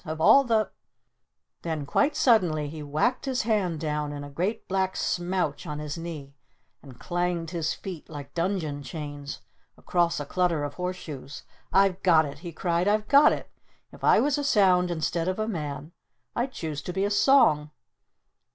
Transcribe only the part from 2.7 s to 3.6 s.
whacked his